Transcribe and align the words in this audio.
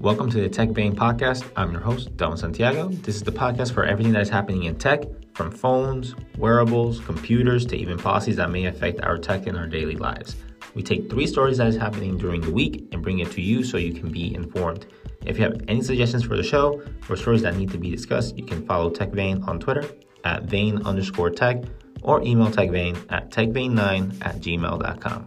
Welcome 0.00 0.30
to 0.30 0.40
the 0.40 0.48
Tech 0.48 0.70
Vein 0.70 0.96
podcast. 0.96 1.44
I'm 1.56 1.72
your 1.72 1.82
host, 1.82 2.16
Don 2.16 2.34
Santiago. 2.34 2.88
This 2.88 3.16
is 3.16 3.22
the 3.22 3.30
podcast 3.30 3.74
for 3.74 3.84
everything 3.84 4.14
that 4.14 4.22
is 4.22 4.30
happening 4.30 4.64
in 4.64 4.76
tech, 4.76 5.02
from 5.34 5.50
phones, 5.50 6.14
wearables, 6.38 7.00
computers, 7.00 7.66
to 7.66 7.76
even 7.76 7.98
policies 7.98 8.36
that 8.36 8.48
may 8.48 8.64
affect 8.64 9.02
our 9.02 9.18
tech 9.18 9.46
in 9.46 9.56
our 9.56 9.66
daily 9.66 9.96
lives. 9.96 10.36
We 10.74 10.82
take 10.82 11.10
three 11.10 11.26
stories 11.26 11.58
that 11.58 11.66
is 11.66 11.76
happening 11.76 12.16
during 12.16 12.40
the 12.40 12.50
week 12.50 12.88
and 12.92 13.02
bring 13.02 13.18
it 13.18 13.30
to 13.32 13.42
you 13.42 13.62
so 13.62 13.76
you 13.76 13.92
can 13.92 14.10
be 14.10 14.34
informed. 14.34 14.86
If 15.26 15.36
you 15.36 15.44
have 15.44 15.60
any 15.68 15.82
suggestions 15.82 16.24
for 16.24 16.34
the 16.34 16.42
show 16.42 16.82
or 17.10 17.16
stories 17.16 17.42
that 17.42 17.56
need 17.56 17.70
to 17.72 17.78
be 17.78 17.90
discussed, 17.90 18.38
you 18.38 18.46
can 18.46 18.64
follow 18.64 18.88
TechVein 18.88 19.46
on 19.46 19.60
Twitter 19.60 19.84
at 20.24 20.44
vein 20.44 20.80
underscore 20.86 21.28
tech 21.28 21.62
or 22.00 22.22
email 22.22 22.46
TechVein 22.46 22.96
at 23.10 23.30
techvein9 23.30 24.24
at 24.24 24.36
gmail.com. 24.36 25.26